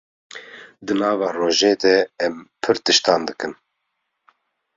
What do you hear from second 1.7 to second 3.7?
de em pir tiştan dikin.